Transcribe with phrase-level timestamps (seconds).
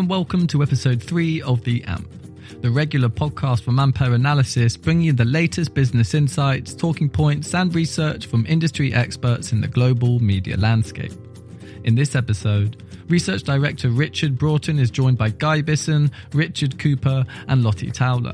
[0.00, 2.10] and welcome to episode 3 of The AMP,
[2.62, 7.74] the regular podcast from Ampere Analysis, bringing you the latest business insights, talking points, and
[7.74, 11.12] research from industry experts in the global media landscape.
[11.84, 17.62] In this episode, Research Director Richard Broughton is joined by Guy Bisson, Richard Cooper, and
[17.62, 18.32] Lottie Towler.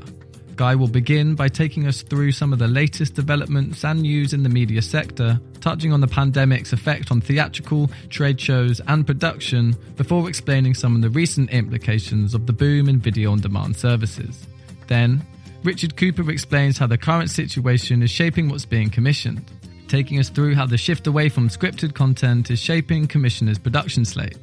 [0.57, 4.41] Guy will begin by taking us through some of the latest developments and news in
[4.41, 10.27] the media sector, touching on the pandemic's effect on theatrical, trade shows, and production, before
[10.27, 14.47] explaining some of the recent implications of the boom in video on demand services.
[14.87, 15.23] Then,
[15.63, 19.45] Richard Cooper explains how the current situation is shaping what's being commissioned,
[19.87, 24.39] taking us through how the shift away from scripted content is shaping commissioners' production slates.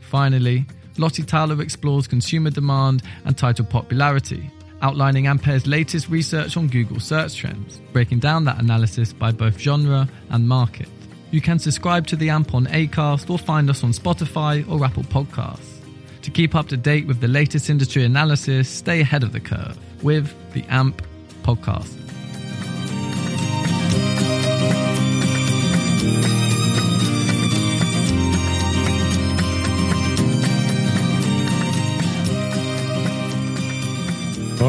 [0.00, 0.66] Finally,
[0.98, 4.50] Lottie Towler explores consumer demand and title popularity,
[4.82, 10.08] outlining Ampere's latest research on Google search trends, breaking down that analysis by both genre
[10.30, 10.88] and market.
[11.30, 15.04] You can subscribe to the AMP on Acast or find us on Spotify or Apple
[15.04, 15.80] Podcasts.
[16.22, 19.78] To keep up to date with the latest industry analysis, stay ahead of the curve
[20.02, 21.02] with the AMP
[21.42, 22.01] podcast.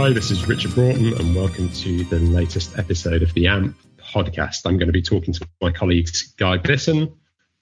[0.04, 4.66] Hi, this is Richard Broughton, and welcome to the latest episode of the AMP podcast.
[4.66, 7.16] I'm going to be talking to my colleagues Guy Bisson,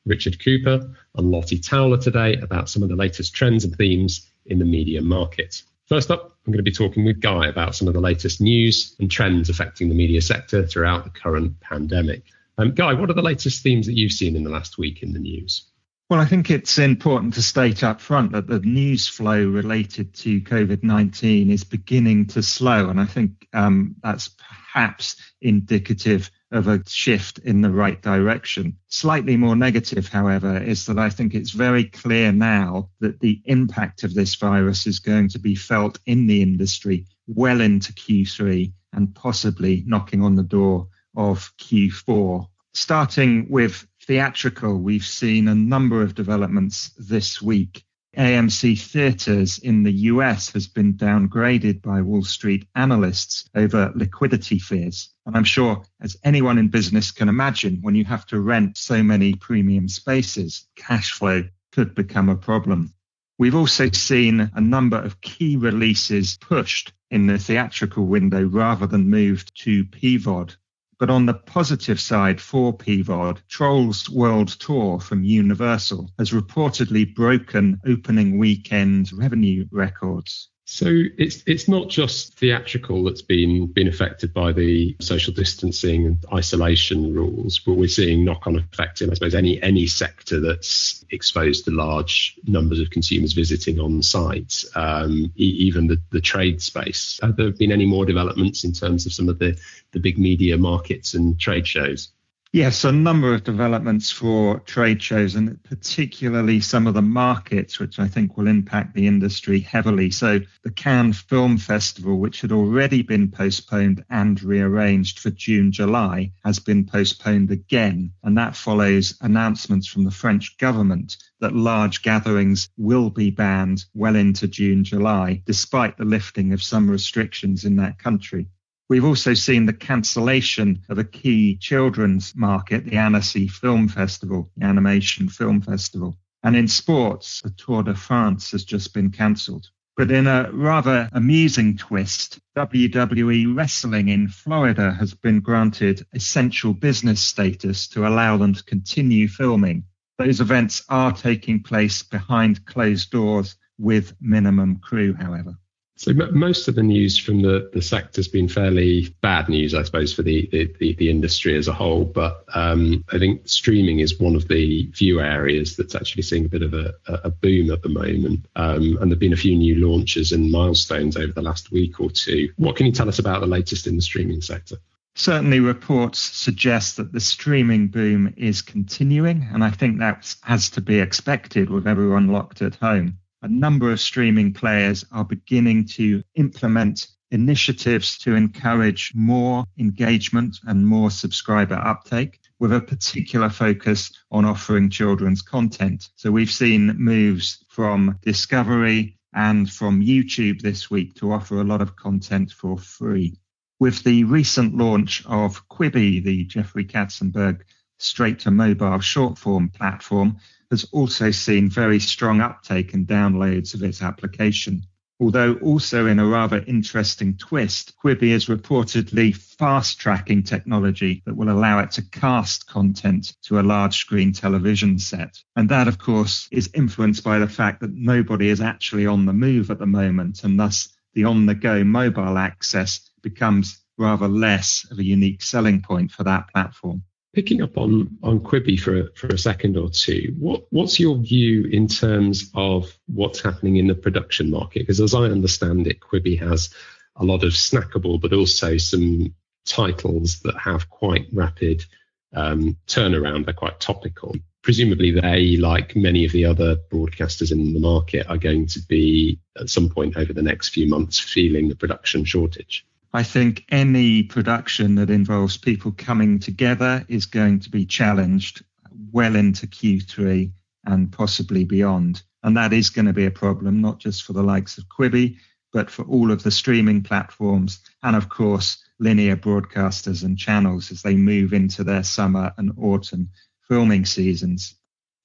[0.07, 4.57] Richard Cooper, and Lottie Towler today about some of the latest trends and themes in
[4.57, 5.61] the media market.
[5.85, 8.95] First up, I'm going to be talking with Guy about some of the latest news
[8.99, 12.23] and trends affecting the media sector throughout the current pandemic.
[12.57, 15.13] Um, Guy, what are the latest themes that you've seen in the last week in
[15.13, 15.70] the news?
[16.11, 20.41] Well, I think it's important to state up front that the news flow related to
[20.41, 22.89] COVID 19 is beginning to slow.
[22.89, 28.75] And I think um, that's perhaps indicative of a shift in the right direction.
[28.89, 34.03] Slightly more negative, however, is that I think it's very clear now that the impact
[34.03, 39.15] of this virus is going to be felt in the industry well into Q3 and
[39.15, 42.47] possibly knocking on the door of Q4.
[42.73, 47.83] Starting with theatrical, we've seen a number of developments this week.
[48.17, 55.13] AMC Theatres in the US has been downgraded by Wall Street analysts over liquidity fears.
[55.25, 59.01] And I'm sure, as anyone in business can imagine, when you have to rent so
[59.01, 62.93] many premium spaces, cash flow could become a problem.
[63.37, 69.09] We've also seen a number of key releases pushed in the theatrical window rather than
[69.09, 70.55] moved to PVOD.
[71.01, 77.81] But on the positive side for PVOD, Trolls World Tour from Universal has reportedly broken
[77.87, 80.50] opening weekend revenue records.
[80.73, 80.87] So
[81.17, 87.13] it's it's not just theatrical that's been been affected by the social distancing and isolation
[87.13, 91.71] rules, but we're seeing knock-on effects in I suppose any any sector that's exposed to
[91.71, 97.19] large numbers of consumers visiting on site, um, e- even the, the trade space.
[97.21, 99.59] Have there been any more developments in terms of some of the
[99.91, 102.13] the big media markets and trade shows?
[102.53, 107.97] Yes, a number of developments for trade shows and particularly some of the markets, which
[107.97, 110.11] I think will impact the industry heavily.
[110.11, 116.33] So, the Cannes Film Festival, which had already been postponed and rearranged for June, July,
[116.43, 118.11] has been postponed again.
[118.21, 124.17] And that follows announcements from the French government that large gatherings will be banned well
[124.17, 128.47] into June, July, despite the lifting of some restrictions in that country.
[128.91, 134.65] We've also seen the cancellation of a key children's market, the Annecy Film Festival, the
[134.65, 136.17] Animation Film Festival.
[136.43, 139.69] And in sports, the Tour de France has just been cancelled.
[139.95, 147.21] But in a rather amusing twist, WWE Wrestling in Florida has been granted essential business
[147.21, 149.85] status to allow them to continue filming.
[150.17, 155.55] Those events are taking place behind closed doors with minimum crew, however.
[156.01, 159.83] So most of the news from the, the sector has been fairly bad news, I
[159.83, 162.05] suppose, for the, the, the industry as a whole.
[162.05, 166.49] But um, I think streaming is one of the few areas that's actually seeing a
[166.49, 168.47] bit of a, a boom at the moment.
[168.55, 171.99] Um, and there have been a few new launches and milestones over the last week
[171.99, 172.51] or two.
[172.55, 174.77] What can you tell us about the latest in the streaming sector?
[175.13, 180.81] Certainly, reports suggest that the streaming boom is continuing, and I think that has to
[180.81, 186.23] be expected with everyone locked at home a number of streaming players are beginning to
[186.35, 194.45] implement initiatives to encourage more engagement and more subscriber uptake with a particular focus on
[194.45, 196.09] offering children's content.
[196.15, 201.81] So we've seen moves from Discovery and from YouTube this week to offer a lot
[201.81, 203.37] of content for free.
[203.79, 207.61] With the recent launch of Quibi, the Jeffrey Katzenberg
[207.97, 210.37] straight to mobile short form platform,
[210.71, 214.83] has also seen very strong uptake and downloads of its application.
[215.19, 221.51] Although also in a rather interesting twist, Quibi is reportedly fast tracking technology that will
[221.51, 225.37] allow it to cast content to a large screen television set.
[225.55, 229.33] And that, of course, is influenced by the fact that nobody is actually on the
[229.33, 234.87] move at the moment, and thus the on the go mobile access becomes rather less
[234.89, 237.03] of a unique selling point for that platform.
[237.33, 241.63] Picking up on on Quibi for for a second or two, what what's your view
[241.63, 244.79] in terms of what's happening in the production market?
[244.79, 246.73] Because as I understand it, Quibi has
[247.15, 249.33] a lot of snackable, but also some
[249.65, 251.85] titles that have quite rapid
[252.33, 253.45] um, turnaround.
[253.45, 254.35] They're quite topical.
[254.61, 259.39] Presumably, they, like many of the other broadcasters in the market, are going to be
[259.57, 262.85] at some point over the next few months feeling the production shortage.
[263.13, 268.63] I think any production that involves people coming together is going to be challenged
[269.11, 270.51] well into Q3
[270.85, 272.23] and possibly beyond.
[272.43, 275.37] And that is going to be a problem, not just for the likes of Quibi,
[275.73, 281.01] but for all of the streaming platforms and, of course, linear broadcasters and channels as
[281.01, 283.29] they move into their summer and autumn
[283.67, 284.75] filming seasons.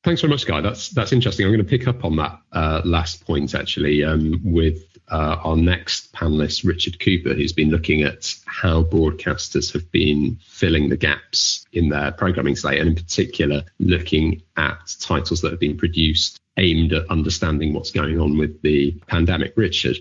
[0.06, 0.60] Thanks very much, Guy.
[0.60, 1.44] That's that's interesting.
[1.44, 5.56] I'm going to pick up on that uh, last point actually um, with uh, our
[5.56, 11.66] next panelist, Richard Cooper, who's been looking at how broadcasters have been filling the gaps
[11.72, 16.92] in their programming slate, and in particular, looking at titles that have been produced aimed
[16.92, 19.54] at understanding what's going on with the pandemic.
[19.56, 19.96] Richard,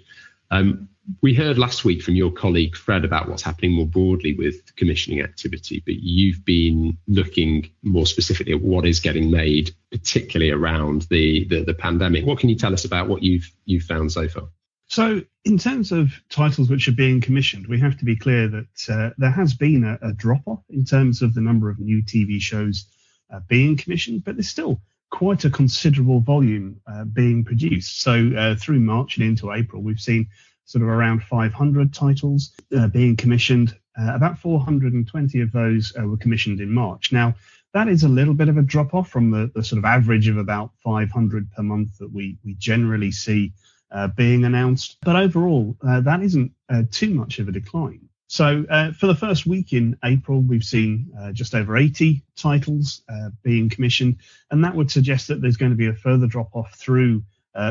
[0.51, 0.87] um,
[1.21, 5.21] we heard last week from your colleague Fred about what's happening more broadly with commissioning
[5.21, 11.45] activity, but you've been looking more specifically at what is getting made, particularly around the,
[11.45, 12.25] the, the pandemic.
[12.25, 14.49] What can you tell us about what you've you've found so far?
[14.87, 18.89] So, in terms of titles which are being commissioned, we have to be clear that
[18.89, 22.03] uh, there has been a, a drop off in terms of the number of new
[22.03, 22.85] TV shows
[23.33, 28.01] uh, being commissioned, but there's still quite a considerable volume uh, being produced.
[28.01, 30.29] So, uh, through March and into April, we've seen
[30.65, 33.77] sort of around 500 titles uh, being commissioned.
[33.97, 37.11] Uh, about 420 of those uh, were commissioned in March.
[37.11, 37.35] Now,
[37.73, 40.27] that is a little bit of a drop off from the, the, sort of average
[40.27, 43.53] of about 500 per month that we, we generally see
[43.91, 44.97] uh, being announced.
[45.03, 48.09] But overall, uh, that isn't uh, too much of a decline.
[48.27, 48.65] So
[48.97, 53.03] for the first week in April, we've seen just over 80 titles
[53.43, 54.17] being commissioned,
[54.49, 57.23] and that would suggest that there's going to be a further drop off through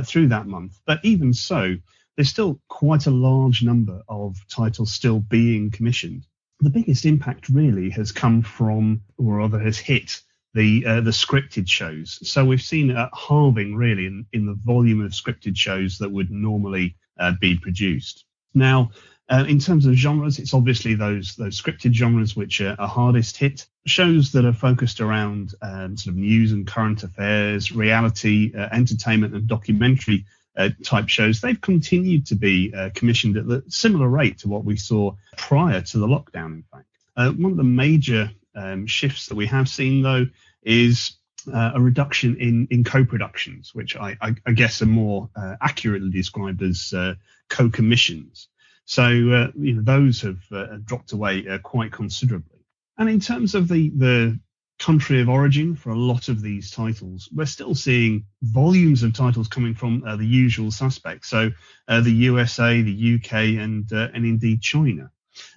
[0.05, 0.81] through that month.
[0.87, 1.77] But even so,
[2.17, 6.27] there's still quite a large number of titles still being commissioned.
[6.61, 10.21] The biggest impact really has come from, or rather has hit
[10.55, 12.19] the uh, the scripted shows.
[12.29, 16.31] So we've seen a halving really in, in the volume of scripted shows that would
[16.31, 18.25] normally uh, be produced.
[18.55, 18.93] Now,
[19.29, 23.37] uh, in terms of genres, it's obviously those those scripted genres which are, are hardest
[23.37, 23.67] hit.
[23.87, 29.35] Shows that are focused around um, sort of news and current affairs, reality, uh, entertainment,
[29.35, 30.25] and documentary
[30.57, 34.65] uh, type shows, they've continued to be uh, commissioned at the similar rate to what
[34.65, 36.87] we saw prior to the lockdown, in fact.
[37.17, 40.27] Uh, one of the major um, shifts that we have seen, though,
[40.63, 41.17] is
[41.53, 46.11] uh, a reduction in, in co-productions, which I, I, I guess are more uh, accurately
[46.11, 47.15] described as uh,
[47.49, 48.49] co-commissions.
[48.87, 52.59] So you know those have dropped away quite considerably.
[52.99, 54.39] And in terms of the the
[54.79, 57.29] country of origin for a lot of these titles.
[57.33, 61.51] We're still seeing volumes of titles coming from uh, the usual suspects, so
[61.89, 65.11] uh, the USA, the UK, and uh, and indeed China.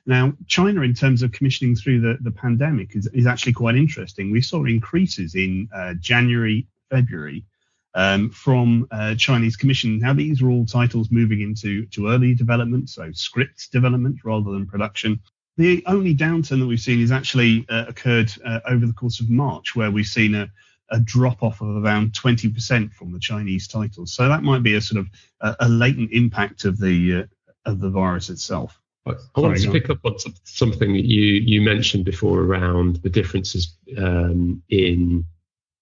[0.05, 4.31] Now, China, in terms of commissioning through the, the pandemic, is, is actually quite interesting.
[4.31, 7.45] We saw increases in uh, January, February
[7.93, 9.99] um, from uh, Chinese commission.
[9.99, 14.65] Now, these are all titles moving into to early development, so script development rather than
[14.65, 15.19] production.
[15.57, 19.29] The only downturn that we've seen is actually uh, occurred uh, over the course of
[19.29, 20.49] March, where we've seen a,
[20.91, 24.13] a drop off of around 20% from the Chinese titles.
[24.13, 25.07] So that might be a sort of
[25.41, 27.23] a, a latent impact of the uh,
[27.65, 28.79] of the virus itself.
[29.05, 33.75] I wanted to pick up on something that you you mentioned before around the differences
[33.97, 35.25] um, in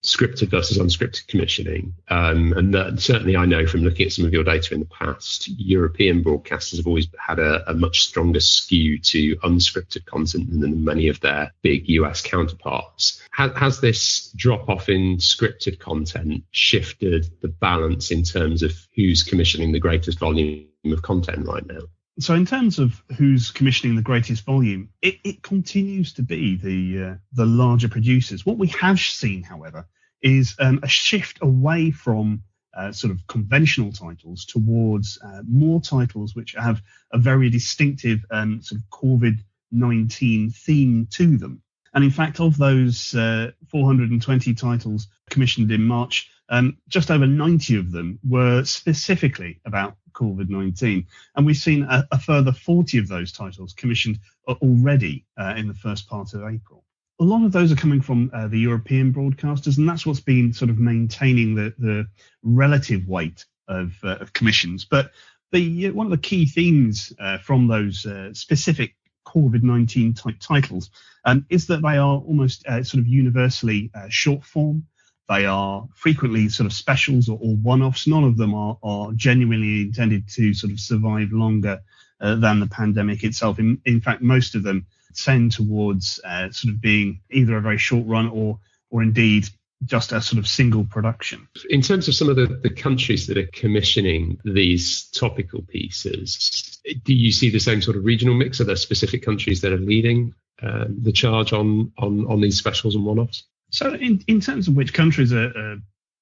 [0.06, 1.94] scripted versus unscripted commissioning.
[2.10, 4.86] Um, and that, certainly, I know from looking at some of your data in the
[4.86, 10.84] past, European broadcasters have always had a, a much stronger skew to unscripted content than
[10.84, 13.22] many of their big US counterparts.
[13.32, 19.24] Has, has this drop off in scripted content shifted the balance in terms of who's
[19.24, 21.82] commissioning the greatest volume of content right now?
[22.18, 27.04] so in terms of who's commissioning the greatest volume, it, it continues to be the
[27.04, 28.46] uh, the larger producers.
[28.46, 29.86] What we have seen, however,
[30.26, 32.42] is um, a shift away from
[32.76, 36.82] uh, sort of conventional titles towards uh, more titles which have
[37.14, 39.38] a very distinctive um, sort of COVID
[39.72, 41.62] 19 theme to them.
[41.94, 47.78] And in fact, of those uh, 420 titles commissioned in March, um, just over 90
[47.78, 51.06] of them were specifically about COVID 19.
[51.36, 55.74] And we've seen a, a, further 40 of those titles commissioned already uh, in the
[55.74, 56.85] first part of April.
[57.20, 60.54] A lot of those are coming from uh, the European broadcasters, and that's what's been
[60.54, 62.08] sort of maintaining the, the
[62.44, 64.86] relative weight of, uh, of commissions.
[64.86, 65.12] But
[65.52, 68.96] the uh, one of the key themes uh, from those uh, specific
[69.26, 70.92] COVID 19 type titles
[71.24, 74.86] um, is that they are almost sort of universally short form
[75.28, 78.08] they are frequently sort of specials or, or one-offs.
[78.08, 81.82] None of them are, are genuinely intended to sort of survive longer
[82.22, 83.58] uh, than the pandemic itself.
[83.58, 87.78] In, in fact, most of them tend towards uh, sort of being either a very
[87.78, 89.48] short run or, or indeed
[89.84, 91.48] just a sort of single production.
[91.70, 97.14] In terms of some of the, the countries that are commissioning these topical pieces, do
[97.14, 98.62] you see the same sort of regional mix?
[98.62, 102.96] Are there specific countries that are leading um, the charge on, on on these specials
[102.96, 103.44] and one-offs?
[103.72, 105.78] So, in, in terms of which countries are, are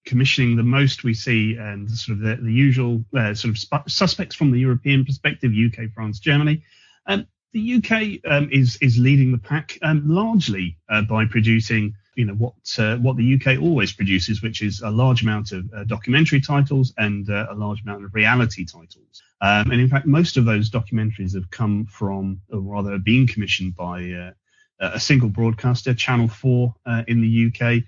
[0.05, 3.87] commissioning the most, we see and sort of the, the usual uh, sort of sp-
[3.87, 6.63] suspects from the European perspective: UK, France, Germany.
[7.05, 12.25] Um, the UK um, is is leading the pack, um, largely uh, by producing, you
[12.25, 15.83] know, what uh, what the UK always produces, which is a large amount of uh,
[15.83, 19.21] documentary titles and uh, a large amount of reality titles.
[19.41, 23.75] Um, and in fact, most of those documentaries have come from, or rather, being commissioned
[23.75, 24.31] by uh,
[24.79, 27.83] a single broadcaster, Channel 4 uh, in the UK,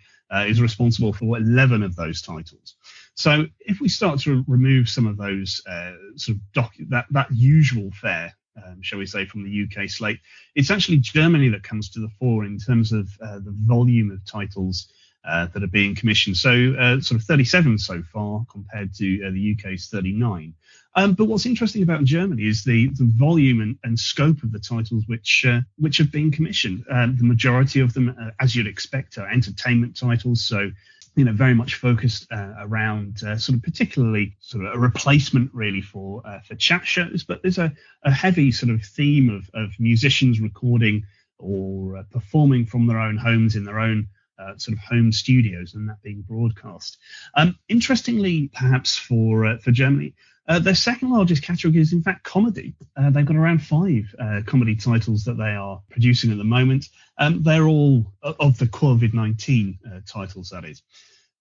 [0.47, 2.75] is responsible for 11 of those titles.
[3.15, 7.27] So if we start to remove some of those uh, sort of doc- that that
[7.31, 10.19] usual fare, um, shall we say, from the UK slate,
[10.55, 14.25] it's actually Germany that comes to the fore in terms of uh, the volume of
[14.25, 14.91] titles
[15.27, 16.37] uh, that are being commissioned.
[16.37, 20.53] So uh, sort of 37 so far compared to uh, the UK's 39.
[20.97, 24.59] Um, but what's interesting about Germany is the, the volume and, and scope of the
[24.59, 26.85] titles which uh, which have been commissioned.
[26.89, 30.45] Um, the majority of them, uh, as you'd expect, are entertainment titles.
[30.45, 30.71] So
[31.15, 35.49] you know, very much focused uh, around uh, sort of particularly sort of a replacement
[35.53, 37.23] really for uh, for chat shows.
[37.23, 37.71] But there's a,
[38.03, 41.05] a heavy sort of theme of, of musicians recording
[41.37, 44.07] or uh, performing from their own homes in their own
[44.37, 46.97] uh, sort of home studios and that being broadcast.
[47.35, 50.15] Um, interestingly, perhaps for uh, for Germany,
[50.47, 52.75] uh, their second largest category is in fact comedy.
[52.95, 56.87] Uh, they've got around five uh, comedy titles that they are producing at the moment.
[57.17, 60.83] Um, they're all of the COVID nineteen uh, titles, that is.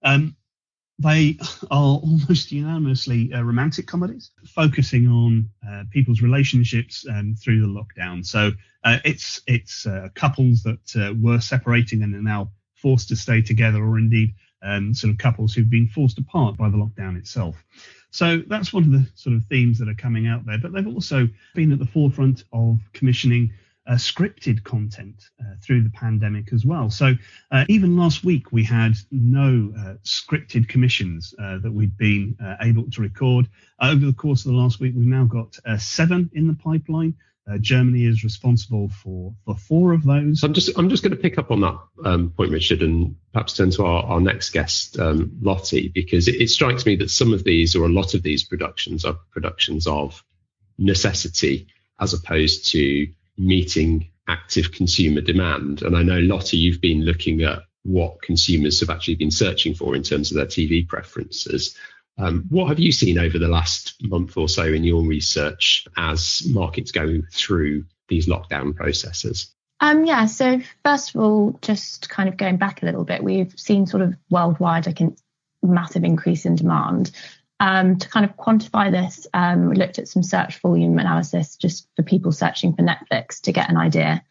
[0.03, 0.37] Um,
[0.99, 1.39] they
[1.71, 5.51] are almost unanimously romantic comedies, focusing on
[5.91, 8.25] people's relationships um, through the lockdown.
[8.25, 8.53] So
[8.85, 14.35] it's it's couples that were separating and are now forced to stay together, or indeed
[14.65, 17.63] um, sort of couples who've been forced apart by the lockdown itself.
[18.11, 20.59] So that's one of the sort of themes that are coming out there.
[20.59, 23.53] But they've also been at the forefront of commissioning
[23.87, 26.91] uh, scripted content uh, through the pandemic as well.
[26.91, 27.15] So
[27.51, 32.55] uh, even last week we had no uh, scripted commissions uh, that we'd been uh,
[32.61, 33.49] able to record.
[33.81, 37.15] over the course of the last week, we've now got seven in the pipeline.
[37.47, 40.43] Uh, Germany is responsible for, for four of those.
[40.43, 43.55] I'm just I'm just going to pick up on that um, point, Richard, and perhaps
[43.55, 47.35] turn to our, our next guest, um, Lottie, because it, it, strikes me that some
[47.35, 50.25] of these or a lot of these productions are productions of
[50.79, 51.67] necessity
[52.01, 55.83] as opposed to meeting active consumer demand.
[55.83, 59.95] And I know Lottie, you've been looking at what consumers have actually been searching for
[59.95, 61.77] in terms of their TV preferences.
[62.17, 66.43] Um, what have you seen over the last month or so in your research as
[66.49, 69.53] markets go through these lockdown processes?
[69.81, 73.53] Um, yeah, so first of all, just kind of going back a little bit, we've
[73.59, 75.13] seen sort of worldwide like a
[75.63, 77.11] massive increase in demand.
[77.61, 81.89] Um, to kind of quantify this, um, we looked at some search volume analysis just
[81.97, 84.23] for people searching for Netflix to get an idea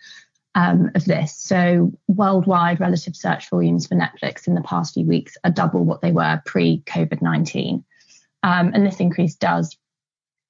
[0.56, 1.36] um, of this.
[1.36, 6.02] So, worldwide relative search volumes for Netflix in the past few weeks are double what
[6.02, 7.84] they were pre COVID 19.
[8.44, 9.78] Um, and this increase does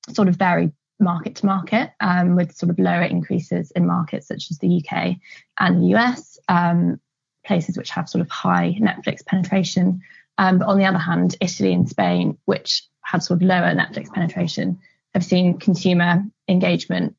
[0.09, 4.49] sort of vary market to market, um, with sort of lower increases in markets such
[4.51, 5.15] as the UK
[5.59, 6.99] and the US, um,
[7.45, 10.01] places which have sort of high Netflix penetration.
[10.37, 14.11] Um, but on the other hand, Italy and Spain, which have sort of lower Netflix
[14.11, 14.79] penetration,
[15.13, 17.15] have seen consumer engagement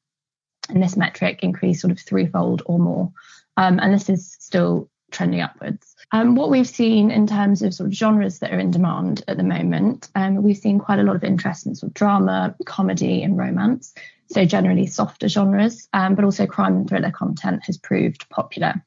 [0.69, 3.13] and this metric increased sort of threefold or more.
[3.57, 5.95] Um, and this is still trending upwards.
[6.13, 9.37] Um, what we've seen in terms of sort of genres that are in demand at
[9.37, 13.23] the moment, um, we've seen quite a lot of interest in sort of drama, comedy,
[13.23, 13.95] and romance.
[14.31, 18.85] So generally softer genres, um, but also crime and thriller content has proved popular.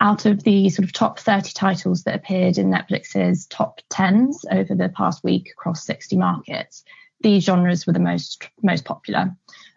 [0.00, 4.74] Out of the sort of top 30 titles that appeared in Netflix's top 10s over
[4.74, 6.84] the past week across 60 markets,
[7.22, 9.34] these genres were the most most popular.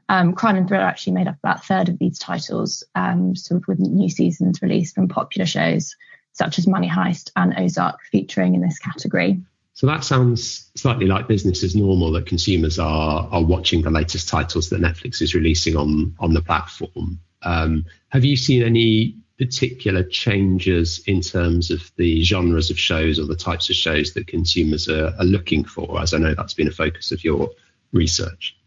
[0.09, 3.61] Um, crime and thriller actually made up about a third of these titles, um, sort
[3.61, 5.95] of with new seasons released from popular shows
[6.33, 9.41] such as Money Heist and Ozark featuring in this category.
[9.73, 14.27] So that sounds slightly like business as normal that consumers are are watching the latest
[14.27, 17.19] titles that Netflix is releasing on on the platform.
[17.43, 23.25] Um, have you seen any particular changes in terms of the genres of shows or
[23.25, 26.01] the types of shows that consumers are, are looking for?
[26.01, 27.49] As I know that's been a focus of your
[27.93, 28.58] research.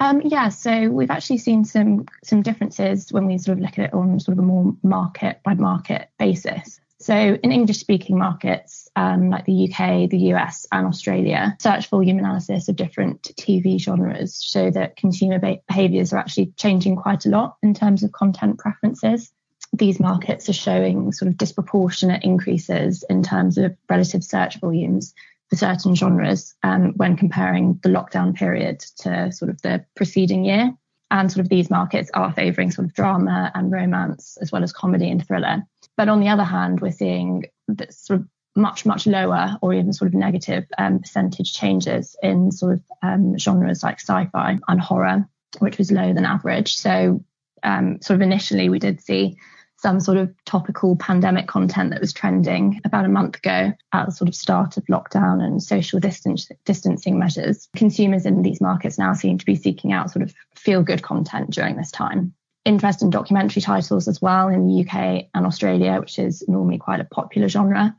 [0.00, 3.86] Um, yeah, so we've actually seen some some differences when we sort of look at
[3.86, 6.80] it on sort of a more market by market basis.
[6.98, 12.18] So in English speaking markets um, like the UK, the US, and Australia, search volume
[12.18, 17.56] analysis of different TV genres show that consumer behaviours are actually changing quite a lot
[17.62, 19.30] in terms of content preferences.
[19.72, 25.14] These markets are showing sort of disproportionate increases in terms of relative search volumes
[25.50, 30.72] for certain genres um, when comparing the lockdown period to sort of the preceding year.
[31.10, 34.72] And sort of these markets are favouring sort of drama and romance as well as
[34.72, 35.64] comedy and thriller.
[35.96, 39.92] But on the other hand, we're seeing that sort of much, much lower or even
[39.92, 45.28] sort of negative um, percentage changes in sort of um, genres like sci-fi and horror,
[45.58, 46.76] which was lower than average.
[46.76, 47.24] So
[47.64, 49.36] um, sort of initially we did see
[49.80, 54.12] some sort of topical pandemic content that was trending about a month ago at the
[54.12, 57.68] sort of start of lockdown and social distance, distancing measures.
[57.74, 61.50] Consumers in these markets now seem to be seeking out sort of feel good content
[61.50, 62.34] during this time.
[62.66, 67.00] Interest in documentary titles as well in the UK and Australia, which is normally quite
[67.00, 67.96] a popular genre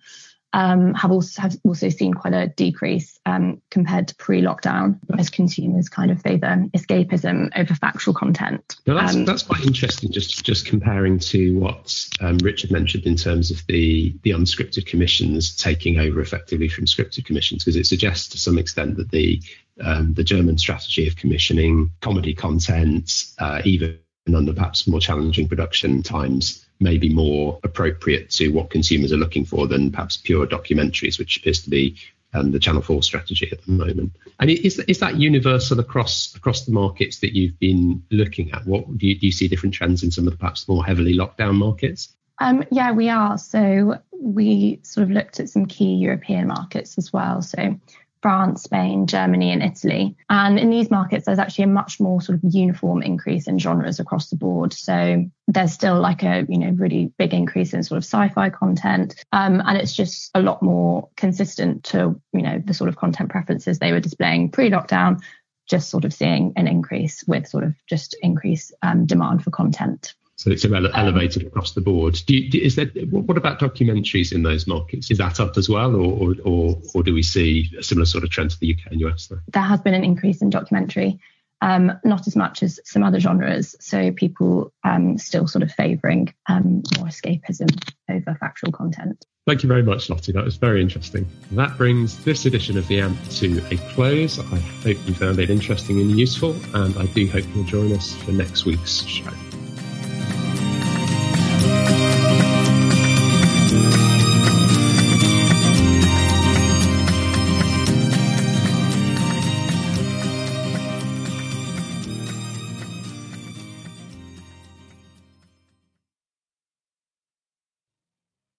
[0.54, 5.88] um, have also have also seen quite a decrease um, compared to pre-lockdown as consumers
[5.90, 8.76] kind of favour escapism over factual content.
[8.86, 10.12] Now that's um, that's quite interesting.
[10.12, 15.56] Just just comparing to what um, Richard mentioned in terms of the the unscripted commissions
[15.56, 19.42] taking over effectively from scripted commissions, because it suggests to some extent that the
[19.80, 26.04] um, the German strategy of commissioning comedy content, uh, even under perhaps more challenging production
[26.04, 31.20] times may be more appropriate to what consumers are looking for than perhaps pure documentaries,
[31.20, 31.96] which appears to be
[32.34, 34.12] um, the Channel 4 strategy at the moment.
[34.40, 38.66] And is, is that universal across across the markets that you've been looking at?
[38.66, 41.14] What do you, do you see different trends in some of the perhaps more heavily
[41.14, 42.16] locked down markets?
[42.40, 43.38] Um, yeah, we are.
[43.38, 47.42] So we sort of looked at some key European markets as well.
[47.42, 47.78] So
[48.22, 50.16] France, Spain, Germany, and Italy.
[50.30, 54.00] And in these markets, there's actually a much more sort of uniform increase in genres
[54.00, 54.74] across the board.
[54.74, 59.24] So there's still like a you know really big increase in sort of sci-fi content,
[59.32, 63.30] um, and it's just a lot more consistent to you know the sort of content
[63.30, 65.22] preferences they were displaying pre-lockdown.
[65.68, 70.14] Just sort of seeing an increase with sort of just increased um, demand for content.
[70.42, 72.20] So it's um, elevated across the board.
[72.26, 75.12] Do you, is there, what about documentaries in those markets?
[75.12, 78.32] Is that up as well, or, or, or, do we see a similar sort of
[78.32, 79.28] trend to the UK and US?
[79.28, 81.20] There, there has been an increase in documentary,
[81.62, 83.76] um, not as much as some other genres.
[83.82, 87.70] So people um, still sort of favouring um, more escapism
[88.10, 89.24] over factual content.
[89.46, 90.32] Thank you very much, Lottie.
[90.32, 91.28] That was very interesting.
[91.52, 94.40] That brings this edition of the AMP to a close.
[94.40, 98.16] I hope you found it interesting and useful, and I do hope you'll join us
[98.16, 99.30] for next week's show.